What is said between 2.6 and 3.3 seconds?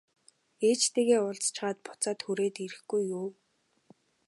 ирэхгүй юу?